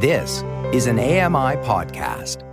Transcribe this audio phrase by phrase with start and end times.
[0.00, 2.44] This is an AMI podcast.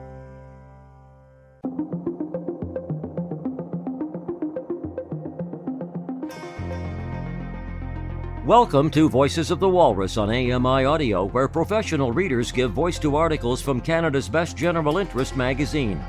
[8.44, 13.16] Welcome to Voices of the Walrus on AMI Audio, where professional readers give voice to
[13.16, 16.04] articles from Canada's best general interest magazine.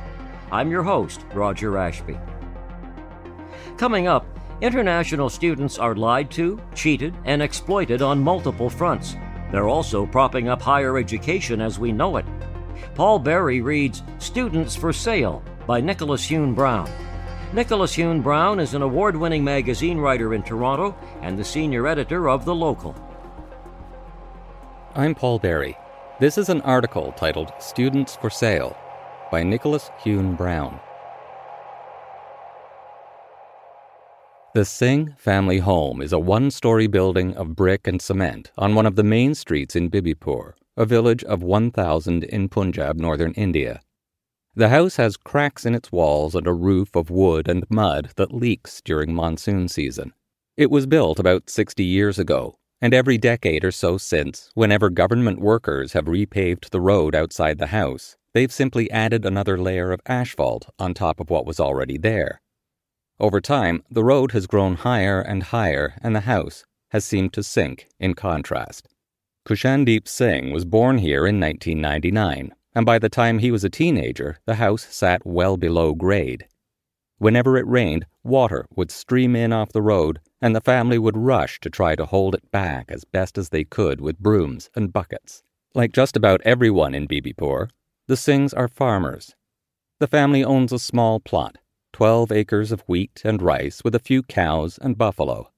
[0.51, 2.19] I'm your host, Roger Ashby.
[3.77, 4.25] Coming up,
[4.63, 9.17] international students are lied to, cheated, and exploited on multiple fronts.
[9.51, 12.27] They're also propping up higher education as we know it.
[12.95, 16.91] Paul Berry reads Students for Sale by Nicholas Hune-Brown.
[17.53, 22.45] Nicholas Hune-Brown is an award winning magazine writer in Toronto and the senior editor of
[22.45, 22.95] The Local.
[24.95, 25.77] I'm Paul Berry.
[26.19, 28.77] This is an article titled Students for Sale
[29.31, 30.81] by Nicholas Hune-Brown.
[34.57, 38.87] The Singh family home is a one story building of brick and cement on one
[38.87, 43.83] of the main streets in Bibipur, a village of 1,000 in Punjab, northern India.
[44.55, 48.33] The house has cracks in its walls and a roof of wood and mud that
[48.33, 50.15] leaks during monsoon season.
[50.57, 55.39] It was built about 60 years ago, and every decade or so since, whenever government
[55.39, 60.71] workers have repaved the road outside the house, they've simply added another layer of asphalt
[60.79, 62.41] on top of what was already there.
[63.19, 67.43] Over time, the road has grown higher and higher, and the house has seemed to
[67.43, 68.89] sink in contrast.
[69.47, 74.37] Kushandeep Singh was born here in 1999 and by the time he was a teenager,
[74.45, 76.47] the house sat well below grade.
[77.17, 81.59] Whenever it rained, water would stream in off the road, and the family would rush
[81.61, 85.43] to try to hold it back as best as they could with brooms and buckets.
[85.75, 87.71] Like just about everyone in Bibipur,
[88.09, 89.35] the Singhs are farmers.
[89.99, 91.57] The family owns a small plot,
[91.97, 95.51] 12 acres of wheat and rice with a few cows and buffalo.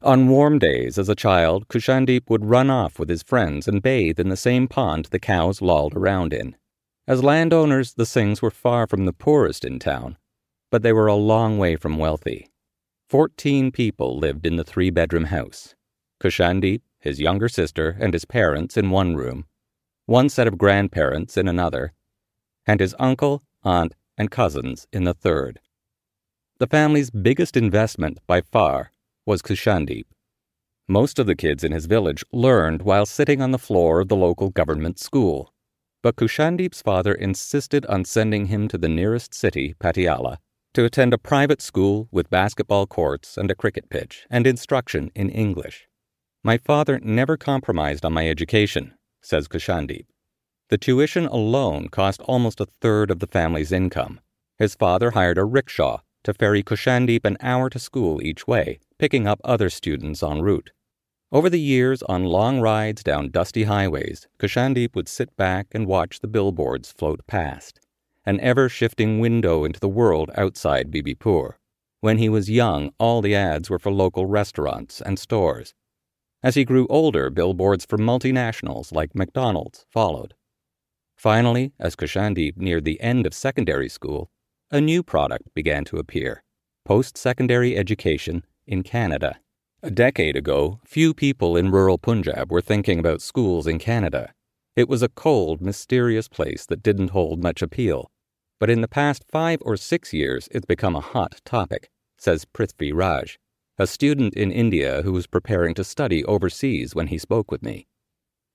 [0.00, 4.18] On warm days as a child, Kushandeep would run off with his friends and bathe
[4.18, 6.56] in the same pond the cows lolled around in.
[7.06, 10.16] As landowners, the Singhs were far from the poorest in town,
[10.70, 12.48] but they were a long way from wealthy.
[13.10, 15.74] Fourteen people lived in the three bedroom house.
[16.18, 19.44] Kushandeep, his younger sister, and his parents in one room,
[20.06, 21.92] one set of grandparents in another,
[22.66, 25.60] and his uncle, aunt, and cousins in the third.
[26.58, 28.92] The family's biggest investment by far
[29.24, 30.06] was Kushandeep.
[30.88, 34.16] Most of the kids in his village learned while sitting on the floor of the
[34.16, 35.54] local government school.
[36.02, 40.38] But Kushandeep's father insisted on sending him to the nearest city, Patiala,
[40.74, 45.28] to attend a private school with basketball courts and a cricket pitch and instruction in
[45.28, 45.88] English.
[46.42, 50.06] My father never compromised on my education, says Kushandeep.
[50.70, 54.20] The tuition alone cost almost a third of the family's income.
[54.58, 59.26] His father hired a rickshaw to ferry Kushandeep an hour to school each way picking
[59.26, 60.72] up other students en route.
[61.30, 66.20] Over the years, on long rides down dusty highways, Kushandeep would sit back and watch
[66.20, 67.80] the billboards float past,
[68.24, 71.54] an ever shifting window into the world outside Bibipur.
[72.00, 75.74] When he was young, all the ads were for local restaurants and stores.
[76.42, 80.34] As he grew older, billboards for multinationals like McDonald's followed.
[81.18, 84.30] Finally, as Kushandeep neared the end of secondary school,
[84.70, 86.44] a new product began to appear
[86.84, 89.40] post secondary education in Canada.
[89.82, 94.32] A decade ago, few people in rural Punjab were thinking about schools in Canada.
[94.76, 98.10] It was a cold, mysterious place that didn't hold much appeal.
[98.60, 102.92] But in the past five or six years, it's become a hot topic, says Prithvi
[102.94, 103.38] Raj,
[103.76, 107.88] a student in India who was preparing to study overseas when he spoke with me.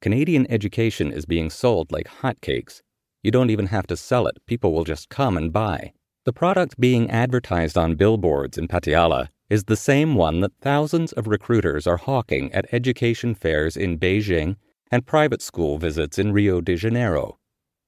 [0.04, 2.82] Canadian education is being sold like hotcakes.
[3.22, 5.94] You don't even have to sell it, people will just come and buy.
[6.26, 11.28] The product being advertised on billboards in Patiala is the same one that thousands of
[11.28, 14.58] recruiters are hawking at education fairs in Beijing
[14.92, 17.38] and private school visits in Rio de Janeiro.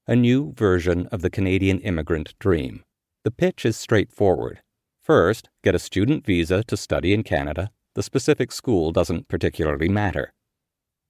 [0.06, 2.82] A new version of the Canadian immigrant dream.
[3.24, 4.62] The pitch is straightforward.
[5.02, 7.72] First, get a student visa to study in Canada.
[7.94, 10.32] The specific school doesn't particularly matter.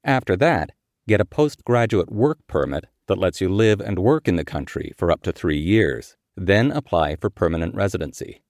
[0.03, 0.73] After that,
[1.09, 5.11] get a postgraduate work permit that lets you live and work in the country for
[5.11, 6.17] up to three years.
[6.37, 8.43] Then apply for permanent residency.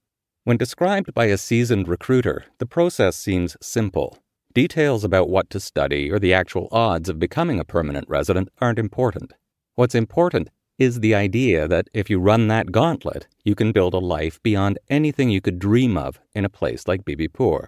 [0.43, 4.19] When described by a seasoned recruiter, the process seems simple.
[4.53, 8.79] Details about what to study or the actual odds of becoming a permanent resident aren't
[8.79, 9.33] important.
[9.75, 10.49] What's important
[10.79, 14.79] is the idea that if you run that gauntlet, you can build a life beyond
[14.89, 17.67] anything you could dream of in a place like Bibipur.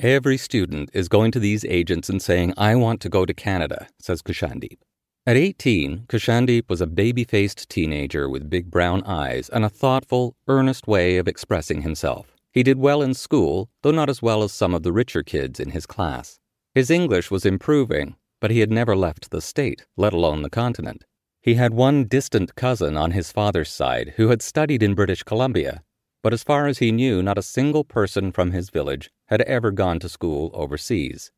[0.00, 3.86] Every student is going to these agents and saying, I want to go to Canada,
[4.00, 4.78] says Kushandeep.
[5.24, 10.34] At 18, Kushandeep was a baby faced teenager with big brown eyes and a thoughtful,
[10.48, 12.34] earnest way of expressing himself.
[12.52, 15.60] He did well in school, though not as well as some of the richer kids
[15.60, 16.40] in his class.
[16.74, 21.04] His English was improving, but he had never left the state, let alone the continent.
[21.40, 25.84] He had one distant cousin on his father's side who had studied in British Columbia,
[26.24, 29.70] but as far as he knew, not a single person from his village had ever
[29.70, 31.30] gone to school overseas.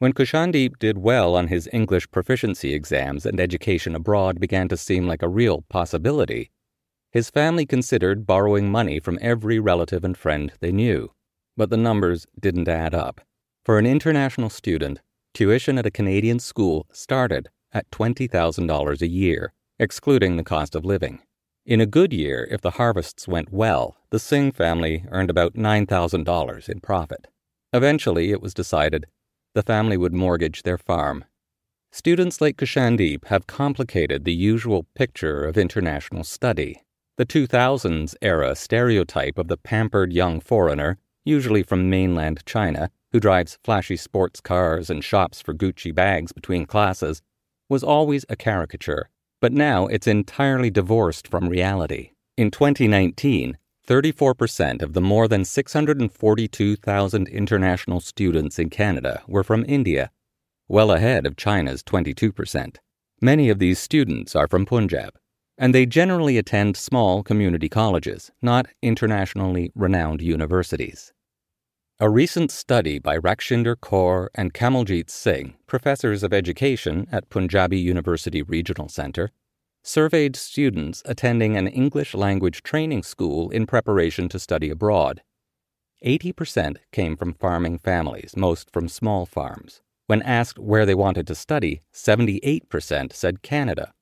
[0.00, 5.06] When Kushandeep did well on his English proficiency exams and education abroad began to seem
[5.06, 6.50] like a real possibility,
[7.12, 11.12] his family considered borrowing money from every relative and friend they knew.
[11.56, 13.20] But the numbers didn't add up.
[13.64, 15.00] For an international student,
[15.32, 21.20] tuition at a Canadian school started at $20,000 a year, excluding the cost of living.
[21.66, 26.68] In a good year, if the harvests went well, the Singh family earned about $9,000
[26.68, 27.28] in profit.
[27.72, 29.06] Eventually, it was decided
[29.54, 31.24] the family would mortgage their farm.
[31.90, 36.82] Students like Kushandeep have complicated the usual picture of international study.
[37.16, 43.58] The 2000s era stereotype of the pampered young foreigner, usually from mainland China, who drives
[43.64, 47.22] flashy sports cars and shops for Gucci bags between classes,
[47.70, 49.08] was always a caricature,
[49.44, 52.12] but now it's entirely divorced from reality.
[52.38, 60.10] In 2019, 34% of the more than 642,000 international students in Canada were from India,
[60.66, 62.76] well ahead of China's 22%.
[63.20, 65.12] Many of these students are from Punjab,
[65.58, 71.12] and they generally attend small community colleges, not internationally renowned universities.
[72.00, 78.42] A recent study by Rakshinder Kaur and Kamaljit Singh, professors of education at Punjabi University
[78.42, 79.30] Regional Center,
[79.80, 85.22] surveyed students attending an English language training school in preparation to study abroad.
[86.04, 89.80] 80% came from farming families, most from small farms.
[90.08, 93.94] When asked where they wanted to study, 78% said Canada.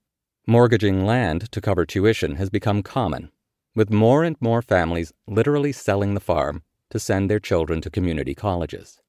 [0.46, 3.30] Mortgaging land to cover tuition has become common,
[3.74, 6.62] with more and more families literally selling the farm
[6.92, 9.00] to send their children to community colleges.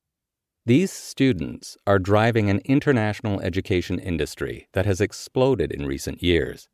[0.65, 6.69] These students are driving an international education industry that has exploded in recent years,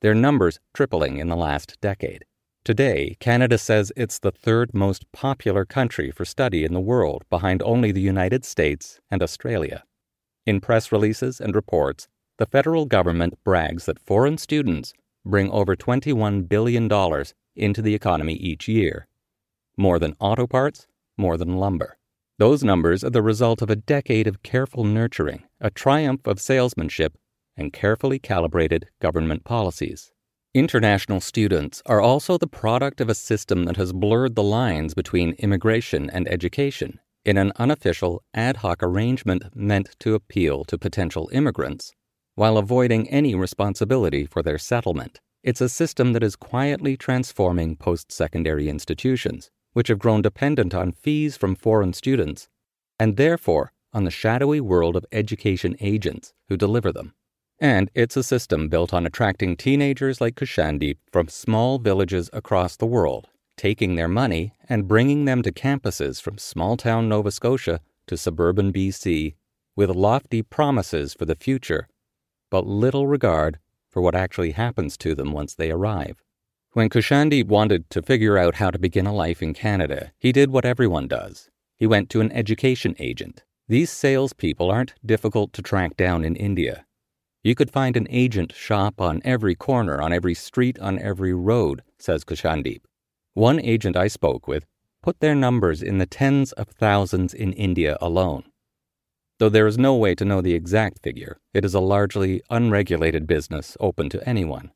[0.00, 2.24] their numbers tripling in the last decade.
[2.64, 7.62] Today, Canada says it's the third most popular country for study in the world, behind
[7.62, 9.84] only the United States and Australia.
[10.44, 12.08] In press releases and reports,
[12.38, 14.92] the federal government brags that foreign students
[15.24, 16.90] bring over $21 billion
[17.54, 19.06] into the economy each year,
[19.80, 20.86] more than auto parts,
[21.16, 21.96] more than lumber.
[22.38, 27.16] Those numbers are the result of a decade of careful nurturing, a triumph of salesmanship,
[27.56, 30.12] and carefully calibrated government policies.
[30.54, 35.32] International students are also the product of a system that has blurred the lines between
[35.38, 41.92] immigration and education in an unofficial ad hoc arrangement meant to appeal to potential immigrants
[42.34, 45.20] while avoiding any responsibility for their settlement.
[45.42, 50.92] It's a system that is quietly transforming post secondary institutions which have grown dependent on
[50.92, 52.48] fees from foreign students,
[52.98, 57.14] and therefore on the shadowy world of education agents who deliver them.
[57.58, 62.86] And it's a system built on attracting teenagers like Kushandeep from small villages across the
[62.86, 68.16] world, taking their money and bringing them to campuses from small town Nova Scotia to
[68.16, 69.34] suburban BC
[69.76, 71.86] with lofty promises for the future,
[72.50, 73.58] but little regard
[73.90, 76.22] for what actually happens to them once they arrive.
[76.72, 80.52] When Kushandeep wanted to figure out how to begin a life in Canada, he did
[80.52, 81.50] what everyone does.
[81.76, 83.42] He went to an education agent.
[83.66, 86.86] These salespeople aren't difficult to track down in India.
[87.42, 91.82] You could find an agent shop on every corner, on every street, on every road,
[91.98, 92.82] says Kushandeep.
[93.34, 94.64] One agent I spoke with
[95.02, 98.44] put their numbers in the tens of thousands in India alone.
[99.40, 103.26] Though there is no way to know the exact figure, it is a largely unregulated
[103.26, 104.70] business open to anyone.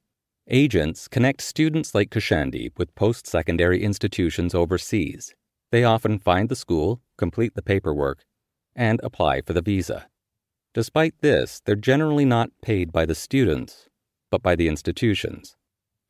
[0.51, 5.35] Agents connect students like Kushandeep with post secondary institutions overseas.
[5.73, 8.27] They often find the school, complete the paperwork,
[8.77, 10.07] and apply for the visa.
[10.75, 13.89] Despite this, they're generally not paid by the students,
[14.31, 15.57] but by the institutions.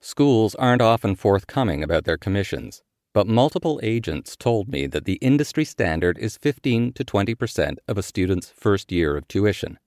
[0.01, 5.65] Schools aren't often forthcoming about their commissions, but multiple agents told me that the industry
[5.65, 9.79] standard is 15 to 20% of a student's first year of tuition,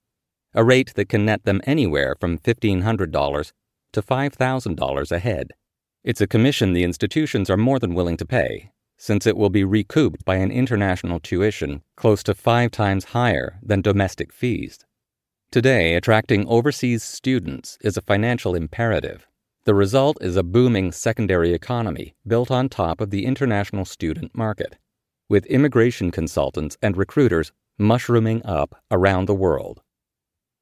[0.54, 3.52] a rate that can net them anywhere from $1,500
[3.94, 5.52] to $5,000 a head.
[6.04, 9.64] It's a commission the institutions are more than willing to pay, since it will be
[9.64, 14.80] recouped by an international tuition close to five times higher than domestic fees.
[15.52, 19.28] Today, attracting overseas students is a financial imperative.
[19.66, 24.78] The result is a booming secondary economy built on top of the international student market,
[25.30, 29.82] with immigration consultants and recruiters mushrooming up around the world.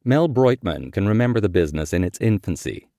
[0.04, 2.90] Mel Broitman can remember the business in its infancy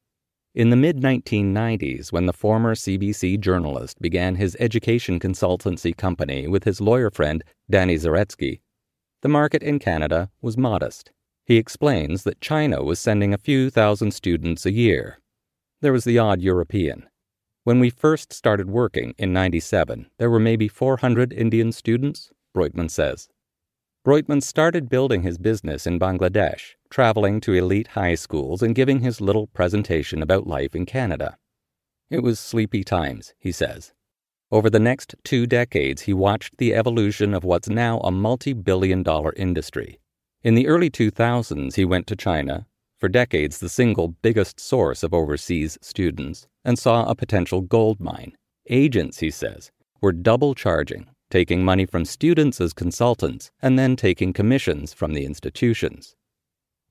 [0.56, 6.64] in the mid 1990s, when the former CBC journalist began his education consultancy company with
[6.64, 8.60] his lawyer friend Danny Zaretsky,
[9.20, 11.12] the market in Canada was modest.
[11.44, 15.20] He explains that China was sending a few thousand students a year.
[15.82, 17.06] There was the odd European.
[17.64, 23.28] When we first started working in 97, there were maybe 400 Indian students, Broitman says.
[24.06, 29.20] Broitman started building his business in Bangladesh, traveling to elite high schools and giving his
[29.20, 31.36] little presentation about life in Canada.
[32.08, 33.94] It was sleepy times, he says.
[34.52, 39.02] Over the next two decades, he watched the evolution of what's now a multi billion
[39.02, 39.98] dollar industry.
[40.44, 45.12] In the early 2000s, he went to China, for decades the single biggest source of
[45.14, 48.36] overseas students, and saw a potential gold mine.
[48.70, 54.32] Agents, he says, were double charging, taking money from students as consultants and then taking
[54.32, 56.14] commissions from the institutions.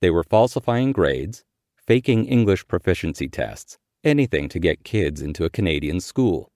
[0.01, 1.43] They were falsifying grades,
[1.77, 6.51] faking English proficiency tests, anything to get kids into a Canadian school.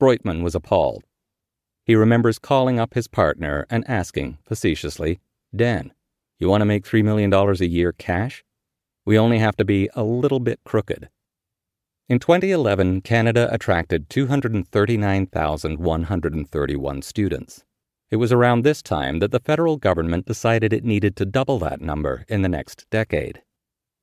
[0.00, 1.04] Broitman was appalled.
[1.84, 5.20] He remembers calling up his partner and asking, facetiously,
[5.56, 5.92] Dan,
[6.38, 8.44] you want to make $3 million a year cash?
[9.04, 11.08] We only have to be a little bit crooked.
[12.08, 17.64] In 2011, Canada attracted 239,131 students.
[18.10, 21.82] It was around this time that the federal government decided it needed to double that
[21.82, 23.42] number in the next decade.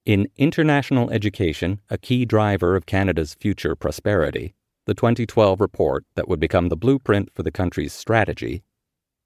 [0.05, 4.53] In International Education, a key driver of Canada's future prosperity,
[4.85, 8.61] the 2012 report that would become the blueprint for the country's strategy,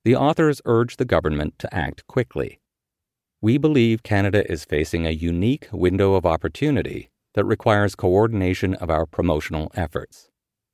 [0.06, 2.62] the authors urged the government to act quickly.
[3.42, 9.06] We believe Canada is facing a unique window of opportunity that requires coordination of our
[9.06, 10.30] promotional efforts.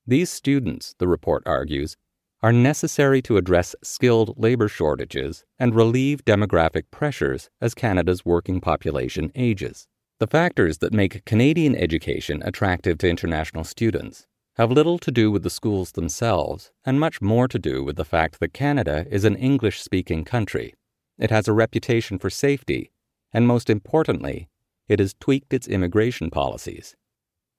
[0.07, 1.97] These students, the report argues,
[2.41, 9.31] are necessary to address skilled labor shortages and relieve demographic pressures as Canada's working population
[9.35, 9.87] ages.
[10.19, 15.43] The factors that make Canadian education attractive to international students have little to do with
[15.43, 19.35] the schools themselves and much more to do with the fact that Canada is an
[19.35, 20.73] English speaking country
[21.17, 22.91] it has a reputation for safety,
[23.31, 24.49] and most importantly,
[24.87, 26.95] it has tweaked its immigration policies.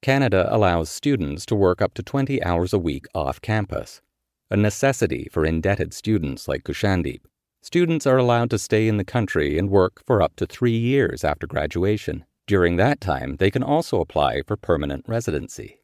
[0.03, 4.01] Canada allows students to work up to 20 hours a week off campus,
[4.51, 7.21] a necessity for indebted students like Kushandeep.
[7.63, 11.25] Students are allowed to stay in the country and work for up to three years
[11.25, 12.25] after graduation.
[12.47, 15.81] During that time, they can also apply for permanent residency.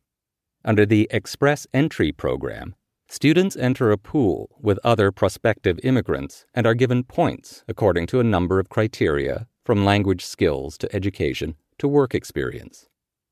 [0.65, 2.77] Under the Express Entry program,
[3.13, 8.25] Students enter a pool with other prospective immigrants and are given points according to a
[8.25, 12.88] number of criteria from language skills to education to work experience.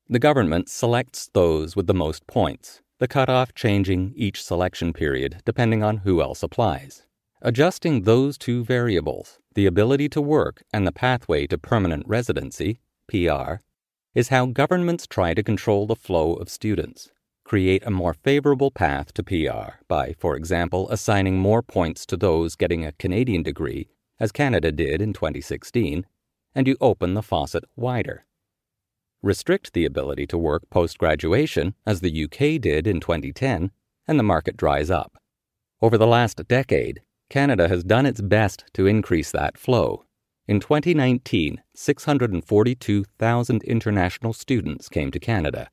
[0.09, 5.83] The government selects those with the most points, the cutoff changing each selection period depending
[5.83, 7.05] on who else applies.
[7.41, 13.55] Adjusting those two variables, the ability to work and the pathway to permanent residency, PR,
[14.13, 17.09] is how governments try to control the flow of students
[17.51, 22.55] create a more favorable path to PR by, for example, assigning more points to those
[22.55, 23.89] getting a Canadian degree,
[24.21, 26.05] as Canada did in 2016,
[26.53, 28.25] and you open the faucet wider.
[29.21, 33.71] Restrict the ability to work post graduation, as the UK did in 2010,
[34.07, 35.17] and the market dries up.
[35.81, 40.05] Over the last decade, Canada has done its best to increase that flow.
[40.47, 45.69] In 2019, 642,000 international students came to Canada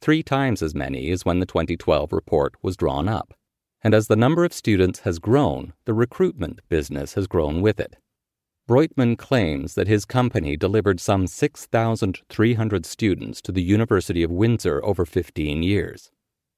[0.00, 3.34] three times as many as when the 2012 report was drawn up.
[3.82, 7.96] And as the number of students has grown, the recruitment business has grown with it.
[8.70, 15.04] Broitman claims that his company delivered some 6,300 students to the University of Windsor over
[15.04, 16.12] 15 years,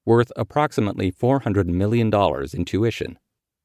[0.04, 2.12] worth approximately $400 million
[2.52, 3.18] in tuition.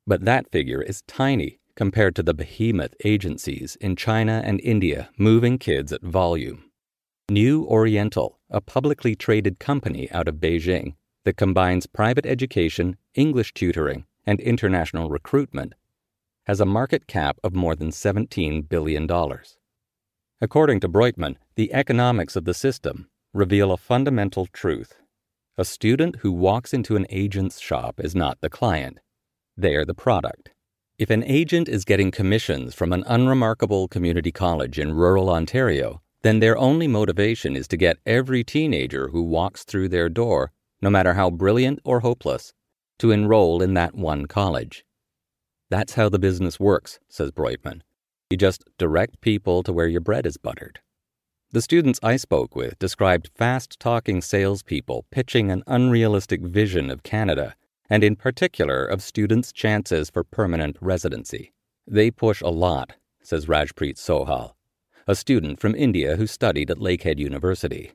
[0.06, 5.58] But that figure is tiny compared to the behemoth agencies in China and India moving
[5.58, 6.72] kids at volume.
[7.30, 14.06] New Oriental, a publicly traded company out of Beijing that combines private education, English tutoring,
[14.25, 15.74] and international recruitment,
[16.48, 19.06] has a market cap of more than $17 billion.
[20.39, 24.96] According to Broitman, the economics of the system reveal a fundamental truth.
[25.58, 29.00] A student who walks into an agent's shop is not the client,
[29.58, 30.51] they are the product.
[30.98, 36.39] If an agent is getting commissions from an unremarkable community college in rural Ontario, then
[36.39, 41.16] their only motivation is to get every teenager who walks through their door, no matter
[41.16, 42.54] how brilliant or hopeless,
[43.00, 44.86] to enroll in that one college.
[45.70, 47.82] That's how the business works, says Broitman.
[48.30, 50.80] You just direct people to where your bread is buttered.
[51.52, 57.56] The students I spoke with described fast talking salespeople pitching an unrealistic vision of Canada,
[57.90, 61.54] and in particular of students' chances for permanent residency.
[61.86, 64.54] They push a lot, says Rajpreet Sohal
[65.10, 67.94] a student from India who studied at Lakehead University.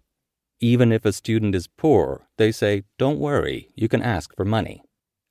[0.61, 4.83] Even if a student is poor, they say, don't worry, you can ask for money.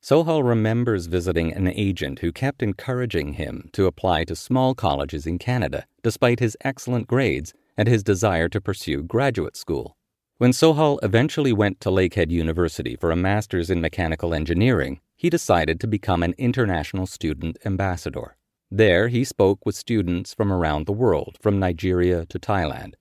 [0.04, 5.38] Sohal remembers visiting an agent who kept encouraging him to apply to small colleges in
[5.38, 9.96] Canada, despite his excellent grades and his desire to pursue graduate school.
[10.40, 15.80] When Sohal eventually went to Lakehead University for a master's in mechanical engineering, he decided
[15.80, 18.38] to become an international student ambassador.
[18.72, 22.96] There, he spoke with students from around the world, from Nigeria to Thailand.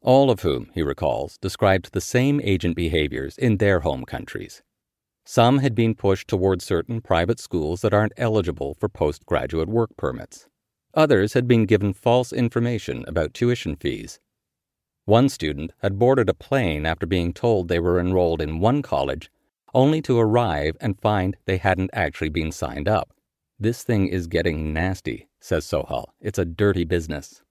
[0.00, 4.63] All of whom, he recalls, described the same agent behaviors in their home countries.
[5.26, 10.48] Some had been pushed towards certain private schools that aren't eligible for postgraduate work permits.
[10.94, 14.20] Others had been given false information about tuition fees
[15.06, 19.30] one student had boarded a plane after being told they were enrolled in one college,
[19.74, 23.12] only to arrive and find they hadn't actually been signed up.
[23.58, 26.06] This thing is getting nasty, says Sohal.
[26.22, 27.42] It's a dirty business.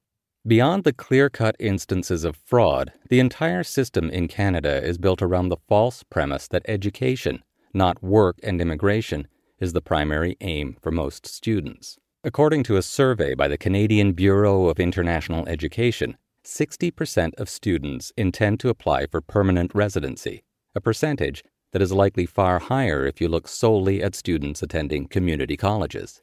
[0.47, 5.49] Beyond the clear cut instances of fraud, the entire system in Canada is built around
[5.49, 9.27] the false premise that education, not work and immigration,
[9.59, 11.97] is the primary aim for most students.
[12.23, 18.59] According to a survey by the Canadian Bureau of International Education, 60% of students intend
[18.59, 20.43] to apply for permanent residency,
[20.75, 25.57] a percentage that is likely far higher if you look solely at students attending community
[25.57, 26.21] colleges.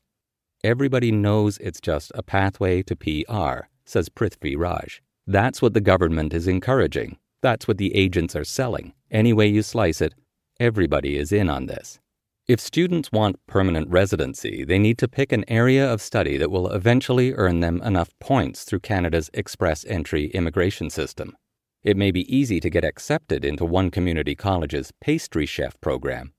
[0.63, 5.03] Everybody knows it's just a pathway to PR, says Prithvi Raj.
[5.27, 7.17] That's what the government is encouraging.
[7.43, 8.93] That's what the agents are selling.
[9.11, 10.15] Any way you slice it,
[10.61, 11.99] everybody is in on this.
[12.47, 16.69] If students want permanent residency, they need to pick an area of study that will
[16.71, 21.37] eventually earn them enough points through Canada's express entry immigration system.
[21.83, 26.35] It may be easy to get accepted into one community college's pastry chef program,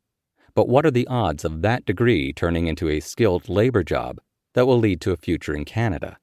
[0.53, 4.19] but what are the odds of that degree turning into a skilled labor job
[4.53, 6.17] that will lead to a future in Canada?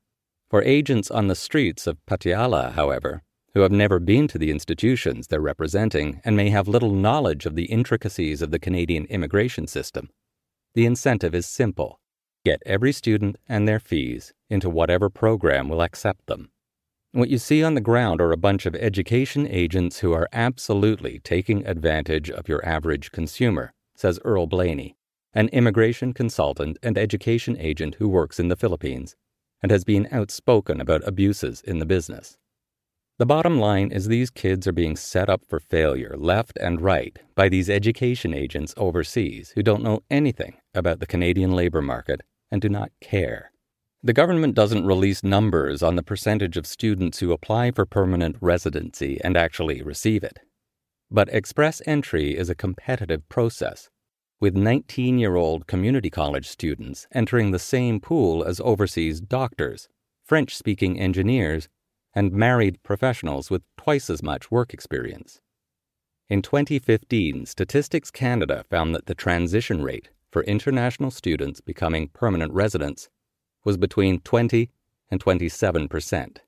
[0.51, 3.23] For agents on the streets of Patiala, however,
[3.55, 7.55] who have never been to the institutions they're representing and may have little knowledge of
[7.55, 10.11] the intricacies of the Canadian immigration system.
[10.75, 12.01] The incentive is simple
[12.45, 16.51] get every student and their fees into whatever program will accept them.
[17.13, 21.19] What you see on the ground are a bunch of education agents who are absolutely
[21.19, 24.97] taking advantage of your average consumer, says Earl Blaney,
[25.33, 29.17] an immigration consultant and education agent who works in the Philippines
[29.63, 32.39] and has been outspoken about abuses in the business.
[33.19, 37.19] The bottom line is these kids are being set up for failure left and right
[37.35, 42.21] by these education agents overseas who don't know anything about the Canadian labor market
[42.53, 43.51] and do not care.
[44.05, 49.21] The government doesn't release numbers on the percentage of students who apply for permanent residency
[49.25, 50.39] and actually receive it.
[51.11, 53.91] But express entry is a competitive process,
[54.39, 59.89] with 19 year old community college students entering the same pool as overseas doctors,
[60.25, 61.69] French speaking engineers,
[62.19, 65.41] and married professionals with twice as much work experience.
[66.29, 73.09] In 2015, Statistics Canada found that the transition rate for international students becoming permanent residents
[73.65, 74.69] was between 20
[75.13, 76.41] and 27 percent.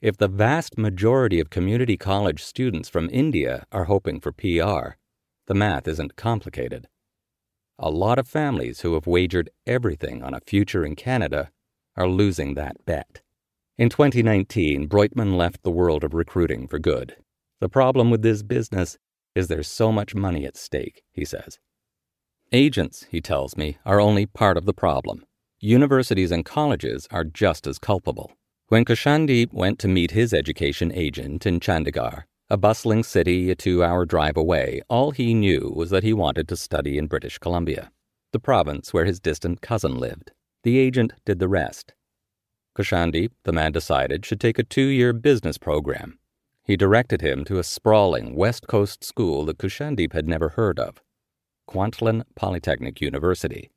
[0.00, 4.96] If the vast majority of community college students from India are hoping for PR,
[5.48, 6.88] the math isn't complicated.
[7.78, 11.50] A lot of families who have wagered everything on a future in Canada
[11.94, 13.20] are losing that bet.
[13.78, 17.14] In 2019, Broitman left the world of recruiting for good.
[17.60, 18.98] The problem with this business
[19.36, 21.60] is there's so much money at stake, he says.
[22.50, 25.24] Agents, he tells me, are only part of the problem.
[25.60, 28.32] Universities and colleges are just as culpable.
[28.66, 33.84] When Kushandeep went to meet his education agent in Chandigarh, a bustling city a two
[33.84, 37.92] hour drive away, all he knew was that he wanted to study in British Columbia,
[38.32, 40.32] the province where his distant cousin lived.
[40.64, 41.94] The agent did the rest.
[42.78, 46.20] Kushandeep, the man decided, should take a two year business program.
[46.62, 51.02] He directed him to a sprawling West Coast school that Kushandeep had never heard of
[51.68, 53.72] Kwantlen Polytechnic University.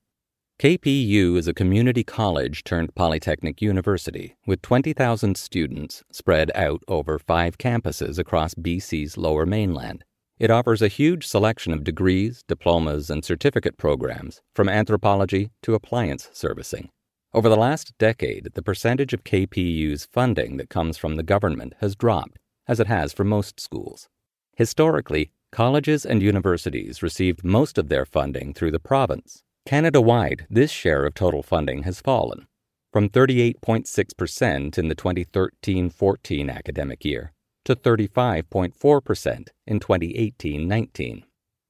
[0.59, 7.57] KPU is a community college turned polytechnic university with 20,000 students spread out over five
[7.57, 10.03] campuses across BC's lower mainland.
[10.37, 16.29] It offers a huge selection of degrees, diplomas, and certificate programs, from anthropology to appliance
[16.33, 16.89] servicing.
[17.33, 21.95] Over the last decade, the percentage of KPU's funding that comes from the government has
[21.95, 24.09] dropped, as it has for most schools.
[24.57, 29.43] Historically, colleges and universities received most of their funding through the province.
[29.65, 32.47] Canada wide, this share of total funding has fallen
[32.91, 37.31] from 38.6% in the 2013 14 academic year
[37.63, 41.23] to 35.4% in 2018 19.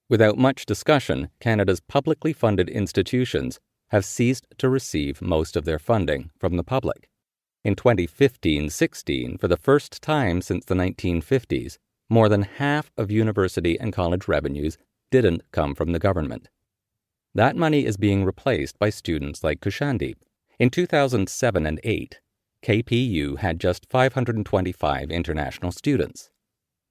[0.10, 3.60] Without much discussion, Canada's publicly funded institutions
[3.92, 7.10] have ceased to receive most of their funding from the public.
[7.64, 11.78] In 2015 16, for the first time since the 1950s,
[12.10, 14.78] more than half of university and college revenues
[15.12, 16.48] didn't come from the government.
[17.36, 20.16] That money is being replaced by students like Kushandeep.
[20.58, 22.20] In 2007 and 8,
[22.64, 26.30] KPU had just 525 international students.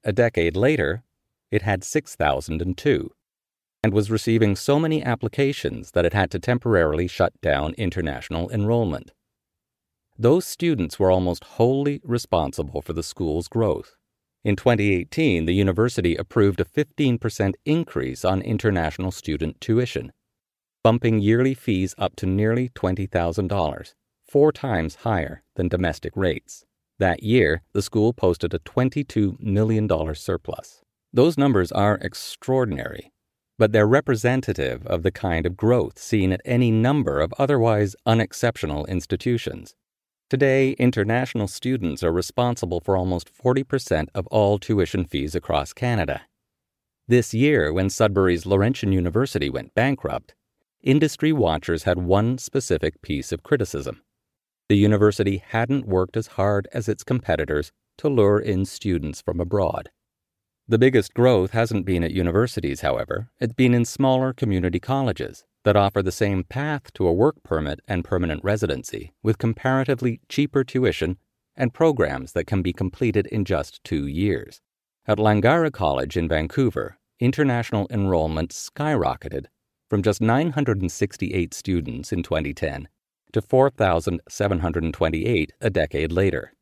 [0.05, 1.03] A decade later,
[1.51, 3.11] it had 6,002
[3.83, 9.13] and was receiving so many applications that it had to temporarily shut down international enrollment.
[10.19, 13.97] Those students were almost wholly responsible for the school's growth.
[14.45, 20.13] In 2018, the university approved a 15% increase on international student tuition,
[20.83, 23.95] bumping yearly fees up to nearly $20,000,
[24.27, 26.65] four times higher than domestic rates.
[26.99, 30.83] That year, the school posted a $22 million surplus.
[31.13, 33.11] Those numbers are extraordinary,
[33.61, 38.87] but they're representative of the kind of growth seen at any number of otherwise unexceptional
[38.87, 39.75] institutions.
[40.31, 46.23] Today, international students are responsible for almost 40% of all tuition fees across Canada.
[47.07, 50.35] This year, when Sudbury's Laurentian University went bankrupt,
[50.81, 54.01] industry watchers had one specific piece of criticism.
[54.71, 59.91] The university hadn't worked as hard as its competitors to lure in students from abroad.
[60.71, 65.75] The biggest growth hasn't been at universities, however, it's been in smaller community colleges that
[65.75, 71.17] offer the same path to a work permit and permanent residency with comparatively cheaper tuition
[71.57, 74.61] and programs that can be completed in just two years.
[75.09, 79.47] At Langara College in Vancouver, international enrollment skyrocketed
[79.89, 82.87] from just 968 students in 2010
[83.33, 86.53] to 4,728 a decade later.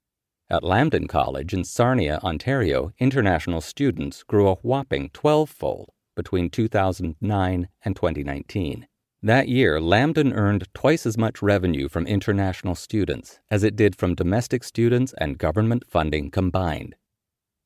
[0.51, 7.69] At Lambton College in Sarnia, Ontario, international students grew a whopping 12 fold between 2009
[7.85, 8.87] and 2019.
[9.23, 14.15] That year, Lambton earned twice as much revenue from international students as it did from
[14.15, 16.95] domestic students and government funding combined.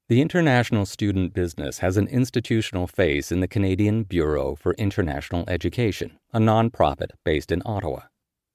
[0.08, 6.18] The international student business has an institutional face in the Canadian Bureau for International Education,
[6.32, 8.00] a nonprofit based in Ottawa.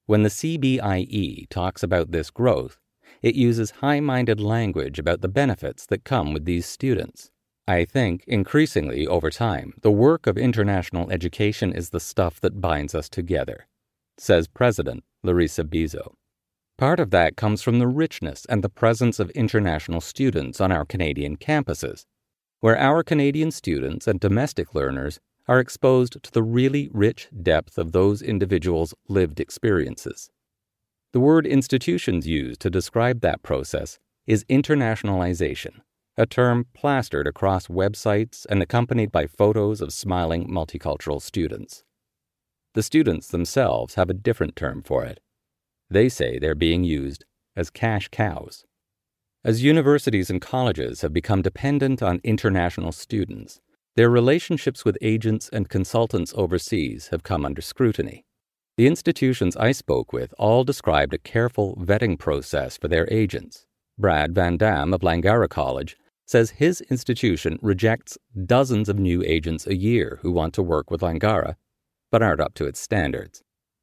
[0.04, 2.78] When the CBIE talks about this growth,
[3.22, 7.30] it uses high minded language about the benefits that come with these students.
[7.66, 12.94] I think, increasingly over time, the work of international education is the stuff that binds
[12.94, 13.66] us together,
[14.16, 16.14] says President Larissa Bezo.
[16.78, 20.84] Part of that comes from the richness and the presence of international students on our
[20.84, 22.04] Canadian campuses,
[22.60, 27.92] where our Canadian students and domestic learners are exposed to the really rich depth of
[27.92, 30.30] those individuals' lived experiences.
[31.12, 35.80] The word institutions use to describe that process is internationalization,
[36.18, 41.82] a term plastered across websites and accompanied by photos of smiling multicultural students.
[42.74, 45.20] The students themselves have a different term for it.
[45.88, 47.24] They say they're being used
[47.56, 48.66] as cash cows.
[49.42, 53.60] As universities and colleges have become dependent on international students,
[53.96, 58.26] their relationships with agents and consultants overseas have come under scrutiny.
[58.78, 63.66] The institutions I spoke with all described a careful vetting process for their agents.
[63.98, 69.74] Brad Van Dam of Langara College says his institution rejects dozens of new agents a
[69.74, 71.56] year who want to work with Langara,
[72.12, 73.42] but aren't up to its standards.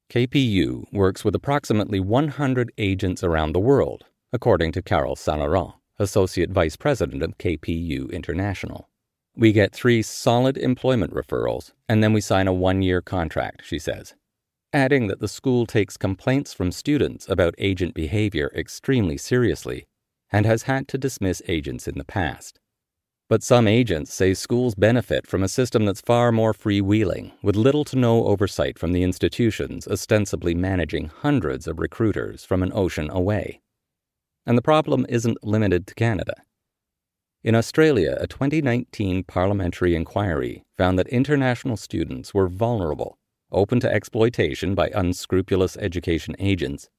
[0.10, 6.78] KPU works with approximately 100 agents around the world, according to Carol Saint-Laurent, Associate Vice
[6.78, 8.88] President of KPU International.
[9.36, 13.78] We get three solid employment referrals, and then we sign a one year contract, she
[13.78, 14.16] says
[14.76, 19.86] adding that the school takes complaints from students about agent behavior extremely seriously
[20.34, 22.60] and has had to dismiss agents in the past.
[23.30, 27.86] But some agents say schools benefit from a system that's far more freewheeling, with little
[27.86, 33.62] to no oversight from the institutions ostensibly managing hundreds of recruiters from an ocean away.
[34.46, 36.36] And the problem isn't limited to Canada.
[37.46, 43.18] In Australia, a 2019 parliamentary inquiry found that international students were vulnerable
[43.52, 46.90] open to exploitation by unscrupulous education agents,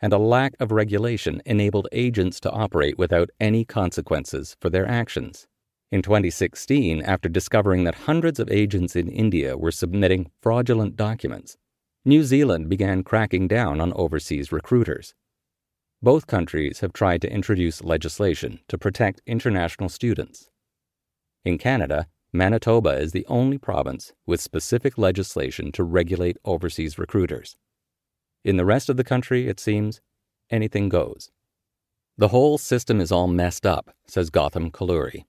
[0.00, 5.46] and a lack of regulation enabled agents to operate without any consequences for their actions.
[5.90, 11.56] In 2016, after discovering that hundreds of agents in India were submitting fraudulent documents,
[12.04, 15.14] New Zealand began cracking down on overseas recruiters.
[16.02, 20.50] Both countries have tried to introduce legislation to protect international students.
[21.46, 27.56] In Canada, Manitoba is the only province with specific legislation to regulate overseas recruiters.
[28.42, 30.00] In the rest of the country, it seems,
[30.50, 31.30] anything goes.
[32.18, 35.26] The whole system is all messed up, says Gotham Kalluri,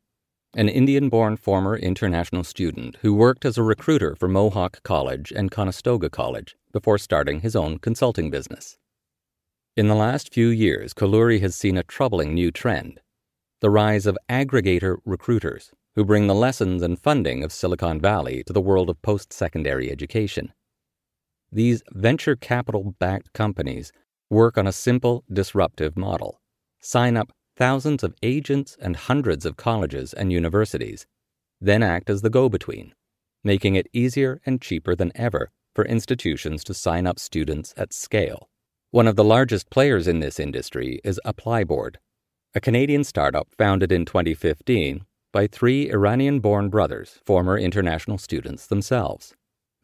[0.55, 5.51] an Indian born former international student who worked as a recruiter for Mohawk College and
[5.51, 8.79] Conestoga College before starting his own consulting business.
[9.77, 12.99] In the last few years, Kalluri has seen a troubling new trend
[13.61, 18.53] the rise of aggregator recruiters who bring the lessons and funding of Silicon Valley to
[18.53, 20.51] the world of post secondary education.
[21.51, 23.93] These venture capital backed companies
[24.29, 26.41] work on a simple, disruptive model.
[26.81, 31.05] Sign up thousands of agents and hundreds of colleges and universities,
[31.61, 32.93] then act as the go between,
[33.43, 38.49] making it easier and cheaper than ever for institutions to sign up students at scale.
[38.91, 41.95] One of the largest players in this industry is Applyboard,
[42.53, 45.05] a Canadian startup founded in 2015
[45.35, 49.33] by three Iranian born brothers, former international students themselves.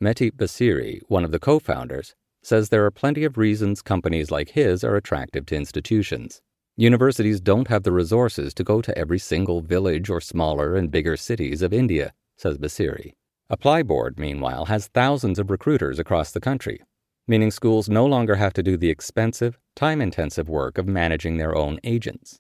[0.02, 4.52] Meti Basiri, one of the co founders, says there are plenty of reasons companies like
[4.52, 6.42] his are attractive to institutions.
[6.78, 11.18] Universities don't have the resources to go to every single village or smaller and bigger
[11.18, 13.12] cities of India, says Basiri.
[13.52, 16.80] Applyboard, meanwhile, has thousands of recruiters across the country,
[17.28, 21.58] meaning schools no longer have to do the expensive, time intensive work of managing their
[21.58, 22.38] own agents.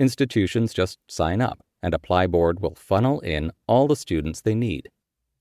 [0.00, 4.88] Institutions just sign up, and Applyboard will funnel in all the students they need.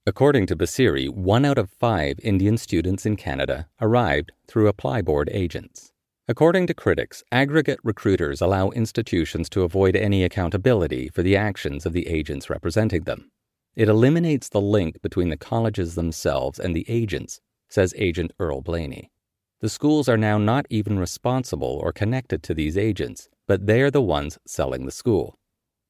[0.06, 5.92] According to Basiri, one out of five Indian students in Canada arrived through Applyboard agents.
[6.30, 11.94] According to critics, aggregate recruiters allow institutions to avoid any accountability for the actions of
[11.94, 13.32] the agents representing them.
[13.76, 19.12] It eliminates the link between the colleges themselves and the agents, says agent Earl Blaney.
[19.60, 24.02] The schools are now not even responsible or connected to these agents, but they're the
[24.02, 25.40] ones selling the school.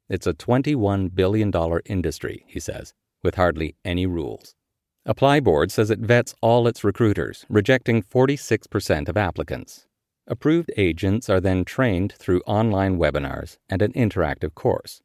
[0.09, 1.51] It's a $21 billion
[1.85, 2.93] industry, he says,
[3.23, 4.55] with hardly any rules.
[5.07, 9.87] Applyboard says it vets all its recruiters, rejecting 46% of applicants.
[10.27, 15.01] Approved agents are then trained through online webinars and an interactive course.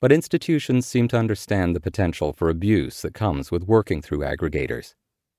[0.00, 4.94] But institutions seem to understand the potential for abuse that comes with working through aggregators.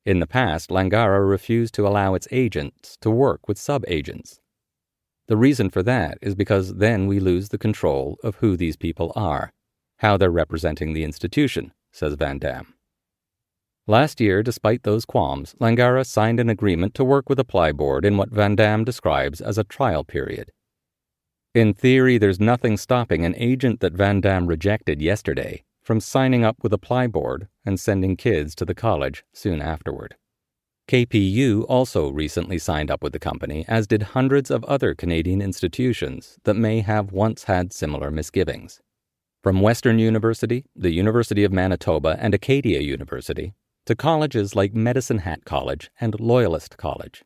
[0.06, 4.42] In the past, Langara refused to allow its agents to work with sub agents.
[5.28, 9.12] The reason for that is because then we lose the control of who these people
[9.16, 9.52] are,
[9.98, 12.74] how they're representing the institution, says Van Dam.
[13.88, 18.30] Last year, despite those qualms, Langara signed an agreement to work with Applyboard in what
[18.30, 20.52] Van Dam describes as a trial period.
[21.54, 26.58] In theory, there's nothing stopping an agent that Van Dam rejected yesterday from signing up
[26.62, 30.16] with Applyboard and sending kids to the college soon afterward.
[30.88, 36.38] KPU also recently signed up with the company, as did hundreds of other Canadian institutions
[36.46, 38.80] that may have once had similar misgivings.
[39.44, 43.54] From Western University, the University of Manitoba, and Acadia University,
[43.86, 47.26] to colleges like Medicine Hat College and Loyalist College.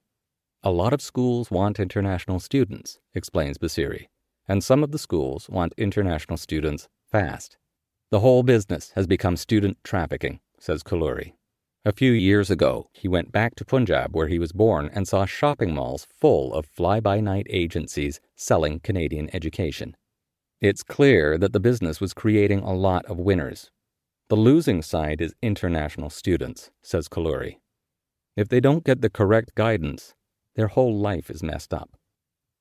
[0.63, 4.07] A lot of schools want international students, explains Basiri,
[4.47, 7.57] and some of the schools want international students fast.
[8.09, 11.33] The whole business has become student trafficking, says Kalluri.
[11.83, 15.25] A few years ago, he went back to Punjab where he was born and saw
[15.25, 19.97] shopping malls full of fly by night agencies selling Canadian education.
[20.61, 23.71] It's clear that the business was creating a lot of winners.
[24.29, 27.57] The losing side is international students, says Kalluri.
[28.37, 30.13] If they don't get the correct guidance,
[30.55, 31.97] their whole life is messed up.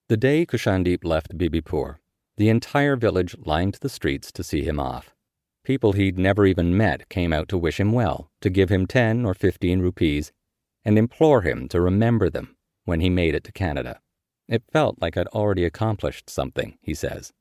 [0.09, 1.97] The day Kushandeep left Bibipur,
[2.39, 5.15] the entire village lined the streets to see him off.
[5.63, 9.27] People he'd never even met came out to wish him well, to give him 10
[9.27, 10.33] or 15 rupees,
[10.85, 14.01] and implore him to remember them when he made it to Canada.
[14.49, 17.33] It felt like I'd already accomplished something, he says.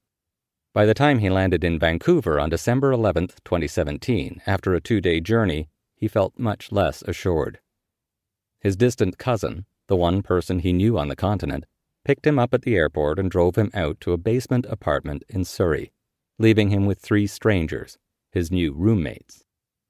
[0.74, 5.20] By the time he landed in Vancouver on December 11, 2017, after a two day
[5.22, 7.60] journey, he felt much less assured.
[8.60, 11.66] His distant cousin, the one person he knew on the continent,
[12.04, 15.46] picked him up at the airport and drove him out to a basement apartment in
[15.46, 15.92] Surrey,
[16.38, 17.98] leaving him with three strangers
[18.32, 19.44] his new roommates.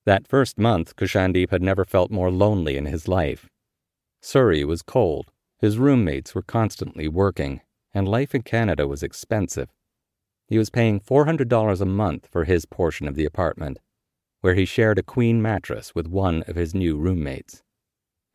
[0.06, 3.48] That first month, Kushandeep had never felt more lonely in his life.
[4.22, 7.62] Surrey was cold, his roommates were constantly working,
[7.94, 9.70] and life in Canada was expensive.
[10.48, 13.80] He was paying $400 a month for his portion of the apartment,
[14.42, 17.62] where he shared a queen mattress with one of his new roommates.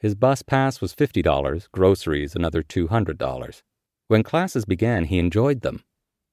[0.00, 3.62] His bus pass was $50, groceries another $200.
[4.08, 5.82] When classes began, he enjoyed them,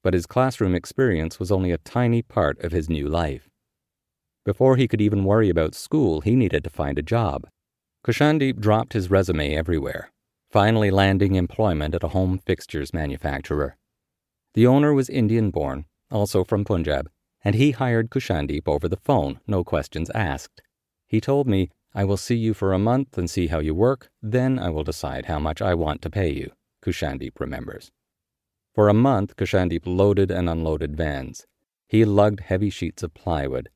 [0.04, 3.51] but his classroom experience was only a tiny part of his new life.
[4.43, 7.47] Before he could even worry about school, he needed to find a job.
[8.04, 10.12] Kushandeep dropped his resume everywhere,
[10.49, 13.77] finally landing employment at a home fixtures manufacturer.
[14.56, 17.10] The owner was Indian born, also from Punjab,
[17.43, 20.62] and he hired Kushandeep over the phone, no questions asked.
[21.08, 24.10] He told me, I will see you for a month and see how you work,
[24.21, 26.51] then I will decide how much I want to pay you,
[26.84, 27.91] Kushandeep remembers.
[28.73, 31.45] For a month, Kushandeep loaded and unloaded vans.
[31.88, 33.69] He lugged heavy sheets of plywood,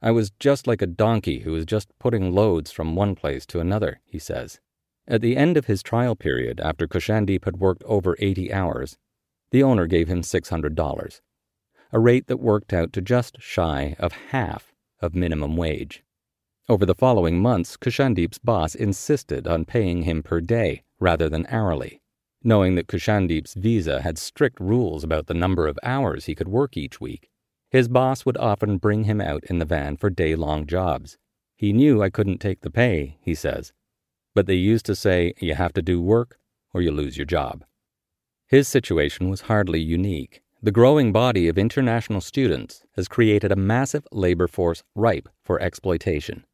[0.00, 3.60] I was just like a donkey who was just putting loads from one place to
[3.60, 4.60] another, he says.
[5.08, 8.96] At the end of his trial period, after Kushandeep had worked over 80 hours,
[9.50, 11.20] the owner gave him $600,
[11.90, 16.04] a rate that worked out to just shy of half of minimum wage.
[16.68, 22.02] Over the following months, Kushandeep's boss insisted on paying him per day rather than hourly,
[22.44, 26.76] knowing that Kushandeep's visa had strict rules about the number of hours he could work
[26.76, 27.30] each week.
[27.70, 31.18] His boss would often bring him out in the van for day long jobs.
[31.56, 33.72] He knew I couldn't take the pay, he says,
[34.34, 36.38] but they used to say you have to do work
[36.72, 37.64] or you lose your job.
[38.46, 40.42] His situation was hardly unique.
[40.62, 46.44] The growing body of international students has created a massive labor force ripe for exploitation.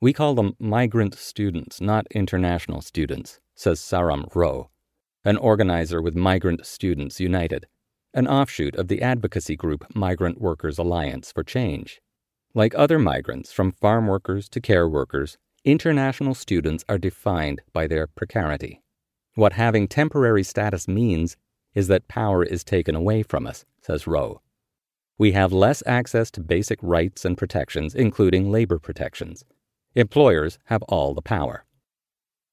[0.00, 4.70] We call them migrant students, not international students, says Sarom Rho,
[5.24, 7.66] an organizer with Migrant Students United,
[8.14, 12.00] an offshoot of the advocacy group Migrant Workers Alliance for Change.
[12.54, 18.06] Like other migrants, from farm workers to care workers, international students are defined by their
[18.06, 18.82] precarity.
[19.34, 21.36] What having temporary status means
[21.74, 24.40] is that power is taken away from us, says Rho.
[25.18, 29.44] We have less access to basic rights and protections, including labor protections.
[29.94, 31.64] Employers have all the power.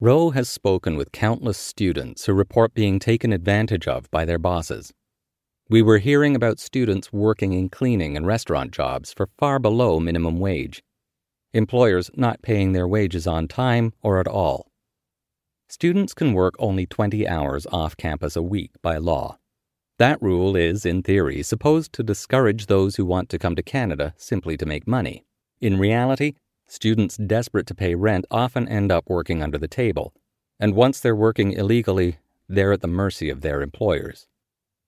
[0.00, 4.92] Rho has spoken with countless students who report being taken advantage of by their bosses.
[5.68, 10.38] We were hearing about students working in cleaning and restaurant jobs for far below minimum
[10.38, 10.82] wage,
[11.52, 14.70] employers not paying their wages on time or at all.
[15.68, 19.38] Students can work only 20 hours off campus a week by law.
[19.98, 24.14] That rule is, in theory, supposed to discourage those who want to come to Canada
[24.16, 25.24] simply to make money.
[25.60, 26.34] In reality,
[26.68, 30.12] Students desperate to pay rent often end up working under the table,
[30.58, 34.26] and once they're working illegally, they're at the mercy of their employers.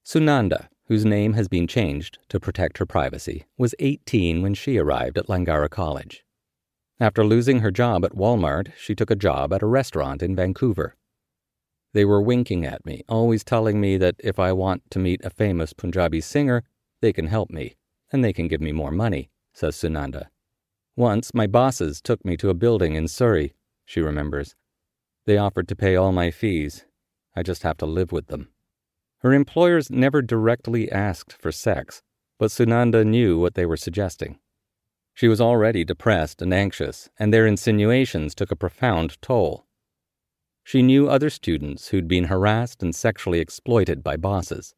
[0.08, 5.18] Sunanda, whose name has been changed to protect her privacy, was 18 when she arrived
[5.18, 6.24] at Langara College.
[6.98, 10.96] After losing her job at Walmart, she took a job at a restaurant in Vancouver.
[11.92, 15.28] They were winking at me, always telling me that if I want to meet a
[15.28, 16.62] famous Punjabi singer,
[17.02, 17.76] they can help me,
[18.10, 20.28] and they can give me more money, says Sunanda.
[20.96, 23.52] Once, my bosses took me to a building in Surrey,
[23.84, 24.54] she remembers.
[25.26, 26.86] They offered to pay all my fees.
[27.36, 28.48] I just have to live with them.
[29.20, 32.02] Her employers never directly asked for sex,
[32.38, 34.38] but Sunanda knew what they were suggesting.
[35.14, 39.66] She was already depressed and anxious, and their insinuations took a profound toll.
[40.62, 44.74] She knew other students who'd been harassed and sexually exploited by bosses.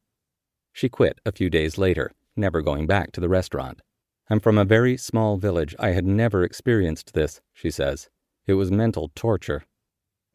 [0.73, 3.83] She quit a few days later, never going back to the restaurant.
[4.31, 5.75] I'm from a very small village.
[5.79, 8.09] I had never experienced this, she says.
[8.47, 9.65] It was mental torture.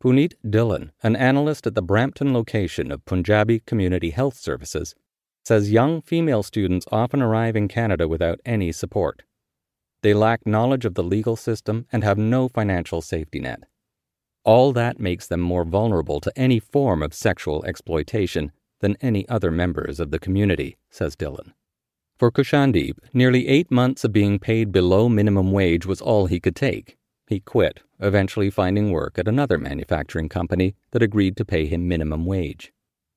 [0.01, 4.93] Puneet Dillon, an analyst at the Brampton location of Punjabi Community Health Services,
[5.45, 9.23] says young female students often arrive in Canada without any support.
[10.01, 13.63] They lack knowledge of the legal system and have no financial safety net.
[14.43, 19.49] All that makes them more vulnerable to any form of sexual exploitation than any other
[19.49, 21.53] members of the community, says Dillon.
[22.17, 26.55] For Kushandeep, nearly eight months of being paid below minimum wage was all he could
[26.55, 26.97] take.
[27.27, 32.25] He quit, eventually finding work at another manufacturing company that agreed to pay him minimum
[32.25, 32.71] wage.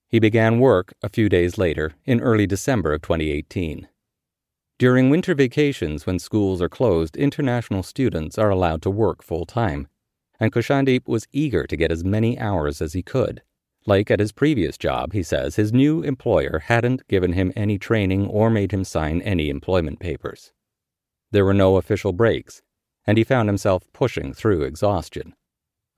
[0.09, 3.89] He began work a few days later, in early December of 2018.
[4.79, 9.89] During winter vacations, when schools are closed, international students are allowed to work full time,
[10.41, 13.43] and Kushandeep was eager to get as many hours as he could.
[13.87, 18.27] Like at his previous job, he says, his new employer hadn't given him any training
[18.27, 20.53] or made him sign any employment papers.
[21.31, 22.63] There were no official breaks,
[23.09, 25.35] and he found himself pushing through exhaustion.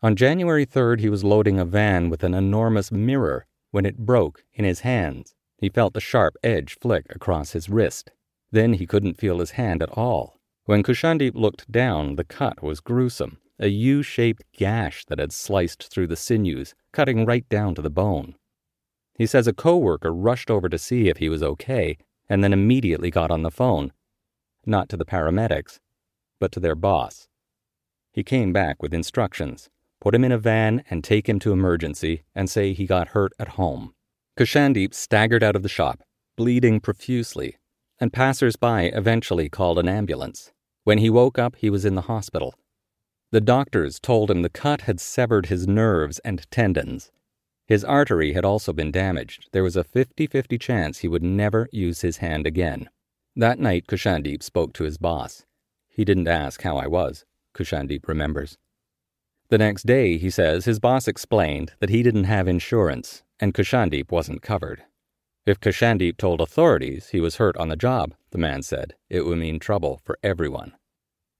[0.00, 4.44] On January 3rd, he was loading a van with an enormous mirror when it broke
[4.54, 5.34] in his hands.
[5.58, 8.12] He felt the sharp edge flick across his wrist.
[8.52, 10.38] Then he couldn't feel his hand at all.
[10.66, 15.92] When Kushandeep looked down, the cut was gruesome a U shaped gash that had sliced
[15.92, 18.36] through the sinews, cutting right down to the bone.
[19.16, 23.10] He says a coworker rushed over to see if he was okay and then immediately
[23.10, 23.92] got on the phone.
[24.64, 25.80] Not to the paramedics,
[26.40, 27.28] but to their boss.
[28.10, 29.68] He came back with instructions
[30.00, 33.34] put him in a van and take him to emergency and say he got hurt
[33.38, 33.92] at home.
[34.38, 36.02] Kushandeep staggered out of the shop,
[36.38, 37.58] bleeding profusely,
[38.00, 40.52] and passers by eventually called an ambulance.
[40.84, 42.54] When he woke up, he was in the hospital,
[43.32, 47.12] the doctors told him the cut had severed his nerves and tendons.
[47.64, 49.48] His artery had also been damaged.
[49.52, 52.90] There was a 50 50 chance he would never use his hand again.
[53.36, 55.46] That night, Kushandeep spoke to his boss.
[56.00, 58.56] He didn't ask how I was, Kushandeep remembers.
[59.50, 64.10] The next day, he says, his boss explained that he didn't have insurance and Kushandeep
[64.10, 64.82] wasn't covered.
[65.44, 69.36] If Kushandeep told authorities he was hurt on the job, the man said, it would
[69.36, 70.72] mean trouble for everyone.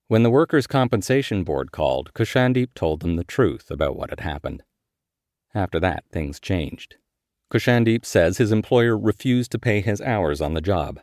[0.09, 4.63] When the Workers' Compensation Board called, Kushandeep told them the truth about what had happened.
[5.55, 6.97] After that, things changed.
[7.51, 11.01] Kushandeep says his employer refused to pay his hours on the job.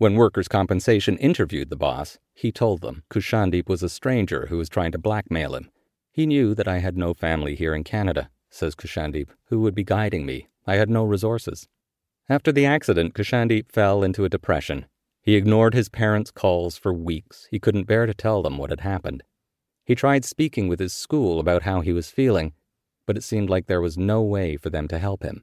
[0.00, 4.68] When workers' compensation interviewed the boss, he told them Kushandeep was a stranger who was
[4.68, 5.72] trying to blackmail him.
[6.12, 9.82] He knew that I had no family here in Canada, says Kushandeep, who would be
[9.82, 10.46] guiding me.
[10.68, 11.66] I had no resources.
[12.28, 14.86] After the accident, Kushandeep fell into a depression.
[15.20, 17.48] He ignored his parents' calls for weeks.
[17.50, 19.24] He couldn't bear to tell them what had happened.
[19.84, 22.52] He tried speaking with his school about how he was feeling,
[23.04, 25.42] but it seemed like there was no way for them to help him.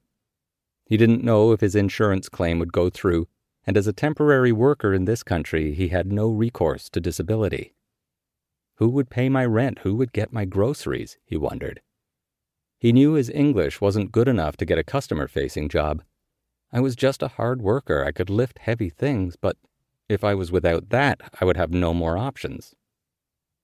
[0.86, 3.28] He didn't know if his insurance claim would go through,
[3.66, 7.74] and as a temporary worker in this country, he had no recourse to disability.
[8.76, 9.80] Who would pay my rent?
[9.80, 11.18] Who would get my groceries?
[11.26, 11.82] He wondered.
[12.78, 16.04] He knew his English wasn't good enough to get a customer facing job.
[16.72, 18.04] I was just a hard worker.
[18.04, 19.58] I could lift heavy things, but
[20.10, 22.76] if I was without that, I would have no more options.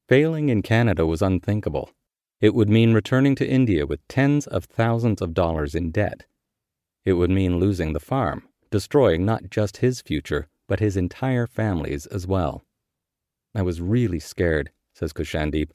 [0.08, 1.92] Failing in Canada was unthinkable.
[2.40, 6.26] It would mean returning to India with tens of thousands of dollars in debt.
[7.06, 12.06] It would mean losing the farm, destroying not just his future, but his entire family's
[12.08, 12.64] as well.
[13.54, 15.70] I was really scared says Kushandeep.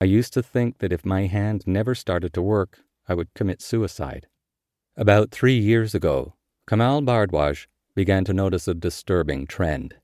[0.00, 3.62] I used to think that if my hand never started to work, I would commit
[3.62, 4.26] suicide.
[4.96, 6.34] About three years ago,
[6.66, 9.94] Kamal Bhardwaj began to notice a disturbing trend.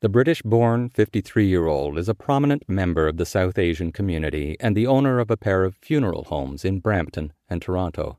[0.00, 4.56] The British born 53 year old is a prominent member of the South Asian community
[4.60, 8.18] and the owner of a pair of funeral homes in Brampton and Toronto.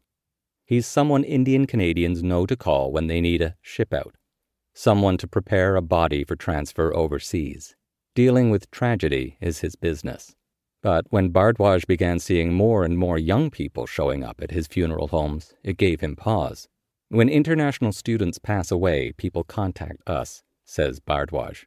[0.70, 4.14] He's someone Indian Canadians know to call when they need a ship out,
[4.76, 7.76] someone to prepare a body for transfer overseas.
[8.14, 10.36] Dealing with tragedy is his business.
[10.84, 15.08] But when Bhardwaj began seeing more and more young people showing up at his funeral
[15.08, 16.68] homes, it gave him pause.
[17.08, 21.66] When international students pass away, people contact us, says Bhardwaj.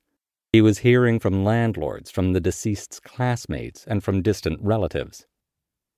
[0.52, 5.26] He was hearing from landlords, from the deceased's classmates, and from distant relatives.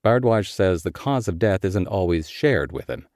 [0.04, 3.08] Bhardwaj says the cause of death isn't always shared with him,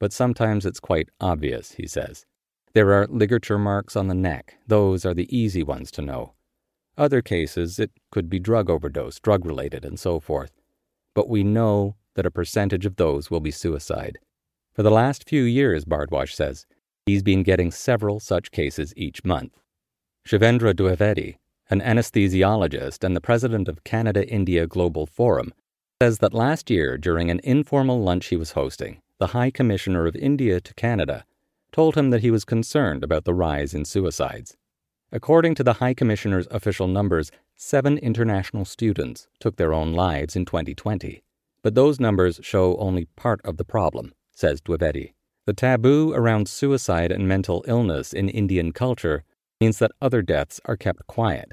[0.00, 2.26] but sometimes it's quite obvious, he says.
[2.72, 6.32] There are ligature marks on the neck, those are the easy ones to know.
[6.98, 10.50] Other cases, it could be drug overdose, drug related, and so forth.
[11.14, 14.18] But we know that a percentage of those will be suicide.
[14.74, 16.66] For the last few years, Bhardwaj says,
[17.06, 19.52] he's been getting several such cases each month.
[20.26, 21.36] Shivendra Dwivedi,
[21.70, 25.52] an anesthesiologist and the president of Canada India Global Forum,
[26.02, 30.16] says that last year, during an informal lunch he was hosting, the High Commissioner of
[30.16, 31.24] India to Canada
[31.70, 34.56] told him that he was concerned about the rise in suicides.
[35.12, 40.44] According to the High Commissioner's official numbers, seven international students took their own lives in
[40.44, 41.22] 2020.
[41.62, 45.12] But those numbers show only part of the problem, says Dwivedi.
[45.46, 49.22] The taboo around suicide and mental illness in Indian culture
[49.60, 51.52] means that other deaths are kept quiet.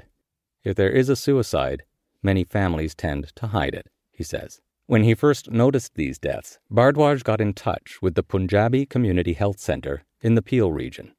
[0.64, 1.84] If there is a suicide,
[2.20, 3.86] many families tend to hide it,
[4.20, 4.60] he says.
[4.86, 9.58] When he first noticed these deaths, Bhardwaj got in touch with the Punjabi Community Health
[9.58, 11.14] Centre in the Peel region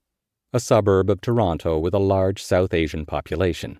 [0.53, 3.79] a suburb of Toronto with a large South Asian population.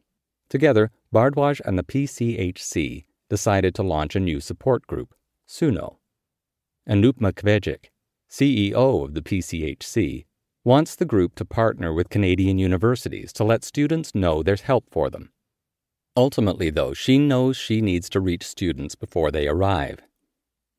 [0.50, 5.14] Together, Bhardwaj and the PCHC decided to launch a new support group,
[5.48, 5.98] SUNO.
[6.90, 7.92] Anupma Kvejik,
[8.30, 10.26] CEO of the PCHC,
[10.64, 15.10] wants the group to partner with Canadian universities to let students know there's help for
[15.10, 15.32] them.
[16.18, 20.00] Ultimately, though, she knows she needs to reach students before they arrive.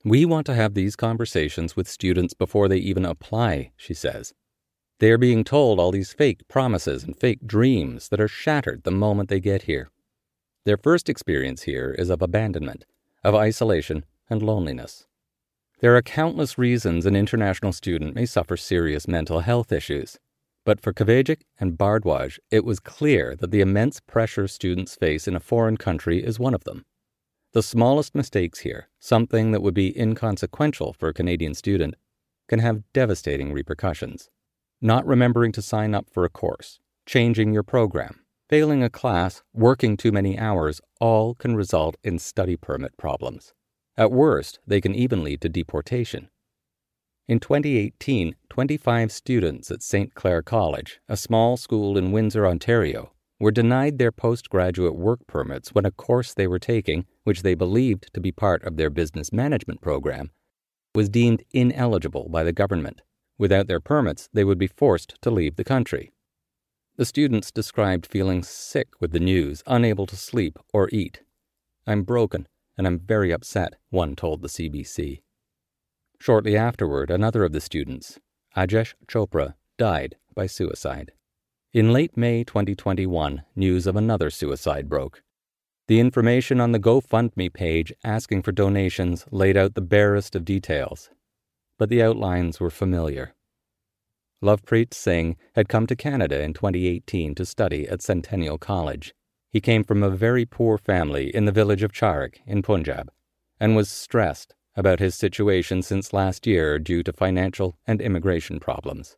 [0.05, 4.35] We want to have these conversations with students before they even apply, she says.
[4.99, 8.91] They are being told all these fake promises and fake dreams that are shattered the
[8.91, 9.91] moment they get here.
[10.65, 12.85] Their first experience here is of abandonment,
[13.25, 15.07] of isolation, and loneliness.
[15.81, 20.19] There are countless reasons an international student may suffer serious mental health issues,
[20.65, 25.37] but for Kvejik and Bhardwaj, it was clear that the immense pressure students face in
[25.37, 26.85] a foreign country is one of them.
[27.53, 31.95] The smallest mistakes here, something that would be inconsequential for a Canadian student,
[32.49, 34.31] can have devastating repercussions
[34.83, 39.97] not remembering to sign up for a course, changing your program, failing a class, working
[39.97, 43.55] too many hours, all can result in study permit problems.
[43.97, 46.31] At worst, they can even lead to deportation.
[47.33, 50.15] In 2018, 25 students at St.
[50.15, 55.87] Clair College, a small school in Windsor, Ontario, were denied their postgraduate work permits when
[55.87, 59.81] a course they were taking, which they believed to be part of their business management
[59.81, 60.31] program,
[60.95, 63.01] was deemed ineligible by the government.
[63.39, 66.13] Without their permits, they would be forced to leave the country.
[66.97, 71.23] The students described feeling sick with the news, unable to sleep or eat.
[71.87, 75.22] I'm broken and I'm very upset, one told the CBC.
[76.23, 78.21] Shortly afterward, another of the students,
[78.57, 81.11] Ajesh Chopra, died by suicide.
[81.73, 85.25] In late May 2021, news of another suicide broke.
[85.89, 91.11] The information on the GoFundMe page asking for donations laid out the barest of details
[91.83, 93.35] but the outlines were familiar.
[94.41, 99.13] Lovepreet Singh had come to Canada in 2018 to study at Centennial College.
[99.51, 103.11] He came from a very poor family in the village of Charak in Punjab
[103.59, 109.17] and was stressed about his situation since last year due to financial and immigration problems.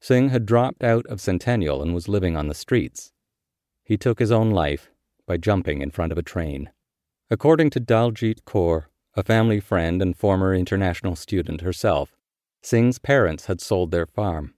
[0.00, 3.12] Singh had dropped out of Centennial and was living on the streets.
[3.84, 4.90] He took his own life
[5.26, 6.70] by jumping in front of a train.
[7.30, 8.84] According to Daljit Kaur,
[9.14, 12.16] a family friend and former international student herself,
[12.62, 14.54] Singh's parents had sold their farm.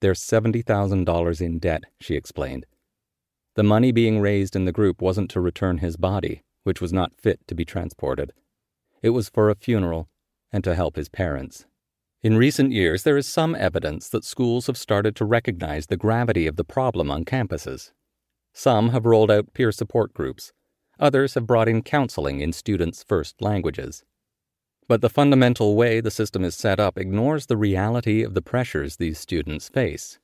[0.00, 2.66] They're $70,000 in debt, she explained.
[3.56, 7.16] The money being raised in the group wasn't to return his body, which was not
[7.16, 8.32] fit to be transported.
[9.02, 10.08] It was for a funeral
[10.52, 11.66] and to help his parents.
[12.22, 16.46] In recent years, there is some evidence that schools have started to recognize the gravity
[16.46, 17.92] of the problem on campuses.
[18.52, 20.52] Some have rolled out peer support groups,
[20.98, 24.04] others have brought in counseling in students' first languages.
[24.88, 28.96] But the fundamental way the system is set up ignores the reality of the pressures
[28.96, 30.18] these students face.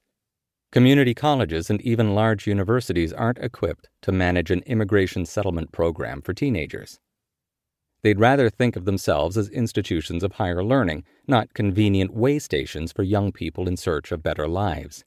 [0.72, 6.32] Community colleges and even large universities aren't equipped to manage an immigration settlement program for
[6.32, 6.98] teenagers.
[8.04, 13.02] They'd rather think of themselves as institutions of higher learning, not convenient way stations for
[13.02, 15.06] young people in search of better lives.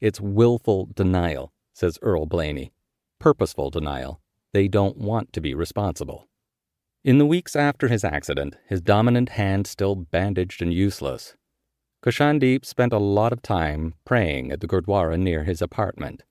[0.00, 2.72] It's willful denial, says Earl Blaney.
[3.18, 4.22] Purposeful denial.
[4.54, 6.30] They don't want to be responsible.
[7.04, 11.36] In the weeks after his accident, his dominant hand still bandaged and useless,
[12.02, 16.22] Kushandeep spent a lot of time praying at the Gurdwara near his apartment.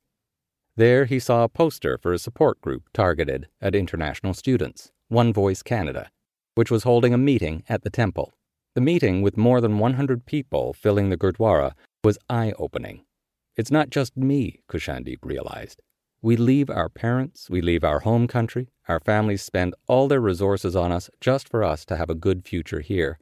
[0.76, 4.92] There he saw a poster for a support group targeted at international students.
[5.10, 6.12] One Voice Canada,
[6.56, 8.34] which was holding a meeting at the temple.
[8.76, 11.72] The meeting, with more than 100 people filling the Gurdwara,
[12.04, 13.06] was eye opening.
[13.56, 15.82] It's not just me, Kushandeep realized.
[16.22, 20.76] We leave our parents, we leave our home country, our families spend all their resources
[20.76, 23.18] on us just for us to have a good future here.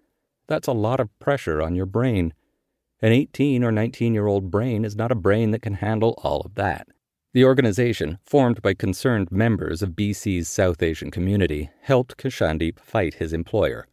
[0.48, 2.34] That's a lot of pressure on your brain.
[3.00, 6.42] An 18 or 19 year old brain is not a brain that can handle all
[6.42, 6.88] of that.
[7.36, 13.34] The organization, formed by concerned members of BC's South Asian community, helped Kushandeep fight his
[13.34, 13.90] employer.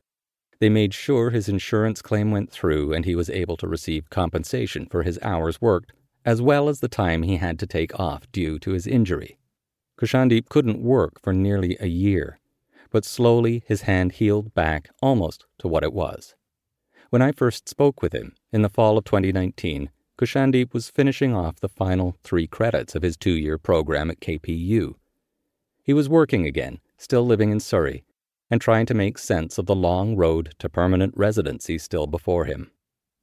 [0.60, 4.86] They made sure his insurance claim went through and he was able to receive compensation
[4.86, 5.92] for his hours worked,
[6.24, 9.38] as well as the time he had to take off due to his injury.
[9.98, 12.38] Kushandeep couldn't work for nearly a year,
[12.92, 16.36] but slowly his hand healed back almost to what it was.
[17.10, 19.90] When I first spoke with him in the fall of 2019,
[20.22, 24.94] Kushandeep was finishing off the final three credits of his two year program at KPU.
[25.82, 28.04] He was working again, still living in Surrey,
[28.48, 32.70] and trying to make sense of the long road to permanent residency still before him.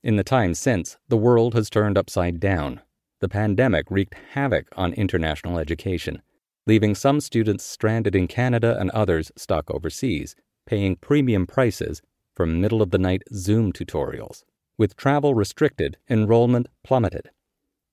[0.03, 2.81] In the time since, the world has turned upside down.
[3.21, 6.21] The pandemic wreaked havoc on international education,
[6.67, 10.35] leaving some students stranded in Canada and others stuck overseas,
[10.65, 12.01] paying premium prices
[12.35, 14.43] for middle of the night Zoom tutorials.
[14.79, 17.31] With travel restricted, enrollment plummeted.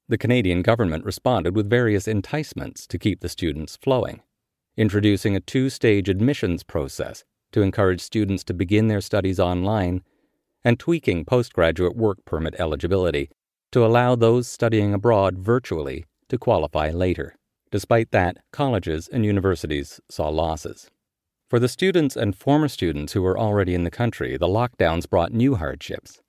[0.09, 4.23] The Canadian government responded with various enticements to keep the students flowing,
[4.77, 10.05] introducing a two stage admissions process to encourage students to begin their studies online,
[10.63, 13.31] and tweaking postgraduate work permit eligibility
[13.73, 17.35] to allow those studying abroad virtually to qualify later.
[17.73, 20.89] Despite that, colleges and universities saw losses.
[21.51, 25.33] For the students and former students who were already in the country, the lockdowns brought
[25.33, 26.23] new hardships.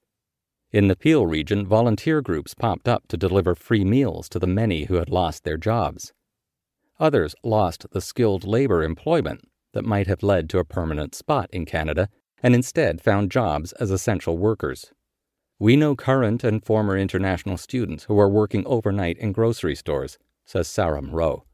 [0.71, 4.85] In the Peel region, volunteer groups popped up to deliver free meals to the many
[4.85, 6.11] who had lost their jobs.
[6.99, 11.65] Others lost the skilled labor employment that might have led to a permanent spot in
[11.65, 12.09] Canada
[12.43, 14.91] and instead found jobs as essential workers.
[15.57, 20.67] We know current and former international students who are working overnight in grocery stores, says
[20.67, 21.45] Sarom Rho.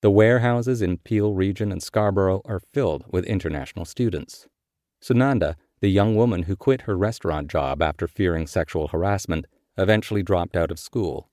[0.00, 4.48] The warehouses in Peel region and Scarborough are filled with international students.
[5.02, 10.56] Sunanda the young woman who quit her restaurant job after fearing sexual harassment eventually dropped
[10.56, 11.28] out of school.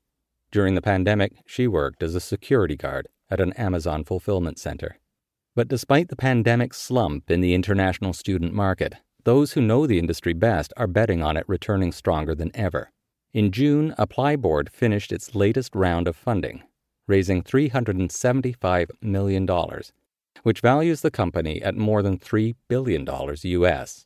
[0.51, 4.99] During the pandemic, she worked as a security guard at an Amazon fulfillment center.
[5.55, 10.33] But despite the pandemic slump in the international student market, those who know the industry
[10.33, 12.91] best are betting on it returning stronger than ever.
[13.33, 16.63] In June, ApplyBoard finished its latest round of funding,
[17.07, 19.47] raising $375 million,
[20.43, 24.05] which values the company at more than $3 billion US.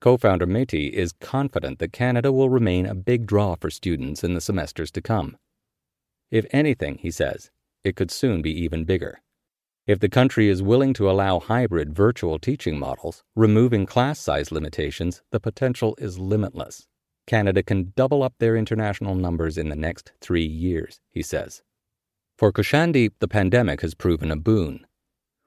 [0.00, 4.34] Co founder Meti is confident that Canada will remain a big draw for students in
[4.34, 5.36] the semesters to come.
[6.30, 7.50] If anything, he says,
[7.82, 9.22] it could soon be even bigger.
[9.86, 15.22] If the country is willing to allow hybrid virtual teaching models, removing class size limitations,
[15.30, 16.88] the potential is limitless.
[17.26, 21.62] Canada can double up their international numbers in the next three years, he says.
[22.36, 24.86] For Kushandeep, the pandemic has proven a boon.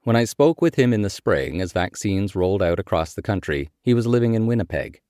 [0.02, 3.70] When I spoke with him in the spring as vaccines rolled out across the country,
[3.82, 5.02] he was living in Winnipeg.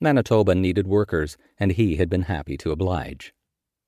[0.00, 3.34] Manitoba needed workers, and he had been happy to oblige.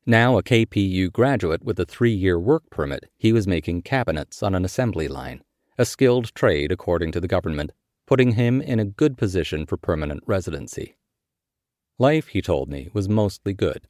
[0.04, 4.54] Now a KPU graduate with a three year work permit, he was making cabinets on
[4.54, 5.42] an assembly line,
[5.78, 7.72] a skilled trade according to the government,
[8.06, 10.96] putting him in a good position for permanent residency.
[11.98, 13.88] Life, he told me, was mostly good.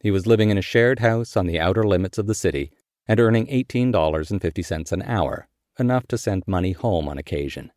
[0.00, 2.70] He was living in a shared house on the outer limits of the city
[3.06, 5.48] and earning $18.50 an hour,
[5.80, 7.72] enough to send money home on occasion.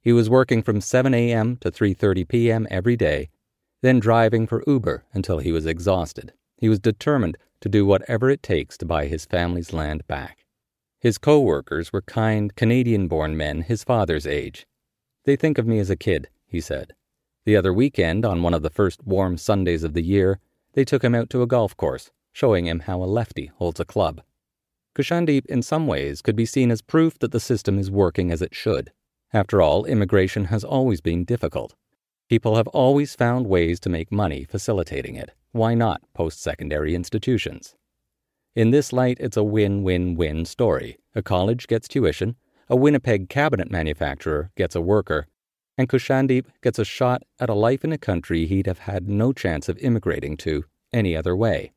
[0.00, 1.56] He was working from 7 a.m.
[1.56, 2.66] to 3:30 p.m.
[2.70, 3.30] every day,
[3.82, 6.34] then driving for Uber until he was exhausted.
[6.58, 10.44] He was determined to do whatever it takes to buy his family's land back.
[11.00, 14.66] His co-workers were kind Canadian-born men his father's age.
[15.24, 16.94] They think of me as a kid, he said.
[17.46, 20.38] The other weekend, on one of the first warm Sundays of the year,
[20.72, 23.84] they took him out to a golf course, showing him how a lefty holds a
[23.84, 24.22] club.
[24.94, 28.40] Kushandeep, in some ways, could be seen as proof that the system is working as
[28.40, 28.92] it should.
[29.32, 31.74] After all, immigration has always been difficult.
[32.28, 35.32] People have always found ways to make money facilitating it.
[35.52, 37.74] Why not post secondary institutions?
[38.54, 40.98] In this light, it's a win win win story.
[41.14, 42.36] A college gets tuition,
[42.68, 45.26] a Winnipeg cabinet manufacturer gets a worker,
[45.76, 49.32] and Kushandeep gets a shot at a life in a country he'd have had no
[49.32, 51.72] chance of immigrating to any other way.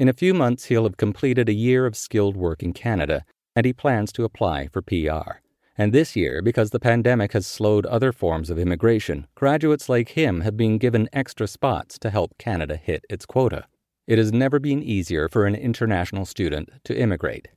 [0.00, 3.22] In a few months, he'll have completed a year of skilled work in Canada,
[3.54, 5.42] and he plans to apply for PR.
[5.76, 10.40] And this year, because the pandemic has slowed other forms of immigration, graduates like him
[10.40, 13.66] have been given extra spots to help Canada hit its quota.
[14.06, 17.48] It has never been easier for an international student to immigrate.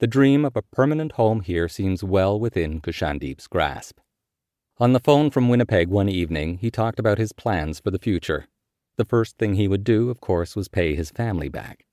[0.00, 4.00] The dream of a permanent home here seems well within Kushandeep's grasp.
[4.78, 8.48] On the phone from Winnipeg one evening, he talked about his plans for the future.
[8.96, 11.84] The first thing he would do, of course, was pay his family back.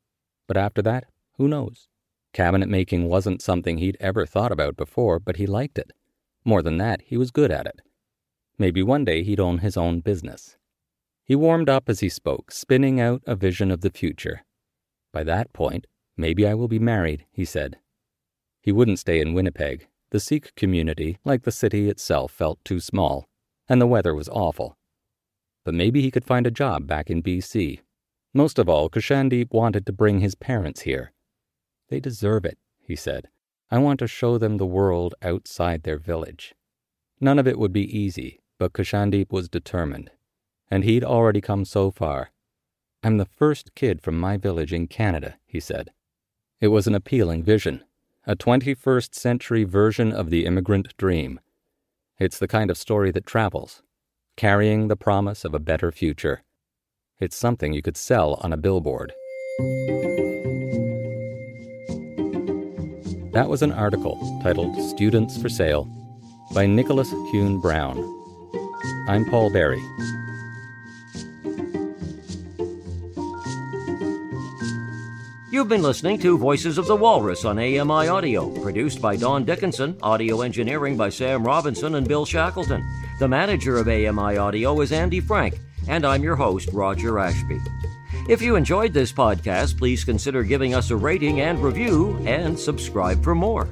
[0.47, 1.05] But after that,
[1.37, 1.87] who knows?
[2.33, 5.91] Cabinet making wasn't something he'd ever thought about before, but he liked it.
[6.45, 7.81] More than that, he was good at it.
[8.57, 10.57] Maybe one day he'd own his own business.
[11.23, 14.43] He warmed up as he spoke, spinning out a vision of the future.
[15.11, 17.79] By that point, maybe I will be married, he said.
[18.61, 19.87] He wouldn't stay in Winnipeg.
[20.11, 23.27] The Sikh community, like the city itself, felt too small,
[23.67, 24.77] and the weather was awful.
[25.63, 27.79] But maybe he could find a job back in BC.
[28.33, 31.11] Most of all, Kushandeep wanted to bring his parents here.
[31.89, 33.27] They deserve it, he said.
[33.69, 36.55] I want to show them the world outside their village.
[37.19, 40.11] None of it would be easy, but Kushandeep was determined.
[40.69, 42.31] And he'd already come so far.
[43.03, 45.91] I'm the first kid from my village in Canada, he said.
[46.59, 47.83] It was an appealing vision,
[48.27, 51.39] a 21st century version of the immigrant dream.
[52.19, 53.81] It's the kind of story that travels,
[54.37, 56.43] carrying the promise of a better future.
[57.19, 59.13] It's something you could sell on a billboard.
[63.33, 65.87] That was an article titled Students for Sale
[66.53, 67.97] by Nicholas Hune-Brown.
[69.07, 69.81] I'm Paul Berry.
[75.51, 79.97] You've been listening to Voices of the Walrus on AMI Audio, produced by Don Dickinson,
[80.01, 82.81] audio engineering by Sam Robinson and Bill Shackleton.
[83.21, 87.59] The manager of AMI Audio is Andy Frank, and I'm your host, Roger Ashby.
[88.27, 93.23] If you enjoyed this podcast, please consider giving us a rating and review and subscribe
[93.23, 93.69] for more.